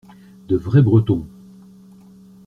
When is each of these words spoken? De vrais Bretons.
De 0.47 0.55
vrais 0.57 0.81
Bretons. 0.81 1.27